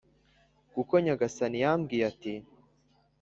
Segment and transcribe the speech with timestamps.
[0.73, 2.33] Kuko Nyagasani yambwiye ati